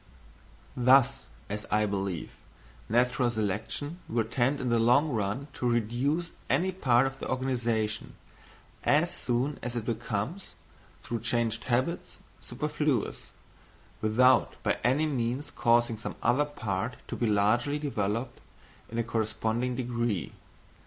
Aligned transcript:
Thus, 0.75 1.27
as 1.47 1.67
I 1.69 1.85
believe, 1.85 2.35
natural 2.89 3.29
selection 3.29 3.99
will 4.09 4.23
tend 4.23 4.59
in 4.59 4.69
the 4.69 4.79
long 4.79 5.09
run 5.09 5.47
to 5.53 5.69
reduce 5.69 6.31
any 6.49 6.71
part 6.71 7.05
of 7.05 7.19
the 7.19 7.29
organisation, 7.29 8.15
as 8.83 9.13
soon 9.13 9.59
as 9.61 9.75
it 9.75 9.85
becomes, 9.85 10.55
through 11.03 11.19
changed 11.19 11.65
habits, 11.65 12.17
superfluous, 12.41 13.27
without 14.01 14.55
by 14.63 14.79
any 14.83 15.05
means 15.05 15.51
causing 15.51 15.97
some 15.97 16.15
other 16.23 16.45
part 16.45 16.95
to 17.07 17.15
be 17.15 17.27
largely 17.27 17.77
developed 17.77 18.41
in 18.89 18.97
a 18.97 19.03
corresponding 19.03 19.75
degree. 19.75 20.31